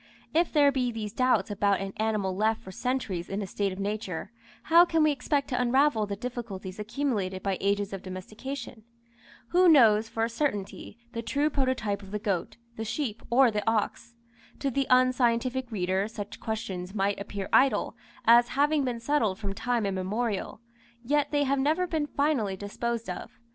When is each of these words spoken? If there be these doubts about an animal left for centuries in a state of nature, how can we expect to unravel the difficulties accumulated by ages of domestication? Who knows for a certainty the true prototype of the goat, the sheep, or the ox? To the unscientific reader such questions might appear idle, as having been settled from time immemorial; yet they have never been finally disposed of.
If 0.33 0.51
there 0.51 0.71
be 0.71 0.91
these 0.91 1.13
doubts 1.13 1.51
about 1.51 1.79
an 1.79 1.93
animal 1.95 2.35
left 2.35 2.63
for 2.63 2.71
centuries 2.71 3.29
in 3.29 3.43
a 3.43 3.45
state 3.45 3.71
of 3.71 3.77
nature, 3.77 4.31
how 4.63 4.83
can 4.83 5.03
we 5.03 5.11
expect 5.11 5.49
to 5.49 5.61
unravel 5.61 6.07
the 6.07 6.15
difficulties 6.15 6.79
accumulated 6.79 7.43
by 7.43 7.59
ages 7.61 7.93
of 7.93 8.01
domestication? 8.01 8.83
Who 9.49 9.69
knows 9.69 10.09
for 10.09 10.23
a 10.23 10.27
certainty 10.29 10.97
the 11.11 11.21
true 11.21 11.51
prototype 11.51 12.01
of 12.01 12.09
the 12.09 12.17
goat, 12.17 12.57
the 12.77 12.83
sheep, 12.83 13.21
or 13.29 13.51
the 13.51 13.61
ox? 13.69 14.15
To 14.57 14.71
the 14.71 14.87
unscientific 14.89 15.71
reader 15.71 16.07
such 16.07 16.39
questions 16.39 16.95
might 16.95 17.19
appear 17.19 17.47
idle, 17.53 17.95
as 18.25 18.47
having 18.57 18.83
been 18.83 18.99
settled 18.99 19.37
from 19.37 19.53
time 19.53 19.85
immemorial; 19.85 20.61
yet 21.03 21.29
they 21.29 21.43
have 21.43 21.59
never 21.59 21.85
been 21.85 22.07
finally 22.07 22.57
disposed 22.57 23.07
of. 23.07 23.37